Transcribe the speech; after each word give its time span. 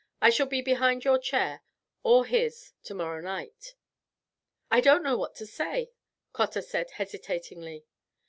I 0.19 0.31
shall 0.31 0.47
be 0.47 0.63
behind 0.63 1.05
your 1.05 1.19
chair 1.19 1.61
or 2.01 2.25
his 2.25 2.73
tomorrow 2.81 3.21
night." 3.21 3.75
"I 4.71 4.81
don't 4.81 5.03
know 5.03 5.15
what 5.15 5.35
to 5.35 5.45
say," 5.45 5.91
Cotter 6.33 6.63
said 6.63 6.89
hesitatingly. 6.89 7.85